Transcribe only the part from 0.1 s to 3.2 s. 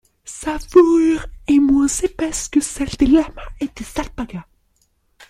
Sa fourrure est moins épaisse que celles des